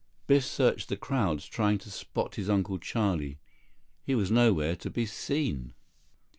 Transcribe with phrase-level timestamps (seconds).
[0.25, 3.37] Biff searched the crowds, trying to spot his Uncle Charlie.
[4.03, 5.75] He was nowhere to be seen.